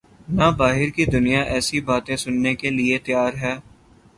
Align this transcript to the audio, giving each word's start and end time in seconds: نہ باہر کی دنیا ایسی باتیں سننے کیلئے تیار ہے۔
نہ 0.37 0.47
باہر 0.57 0.89
کی 0.95 1.03
دنیا 1.15 1.41
ایسی 1.53 1.77
باتیں 1.87 2.15
سننے 2.23 2.51
کیلئے 2.61 2.97
تیار 3.05 3.33
ہے۔ 3.43 3.53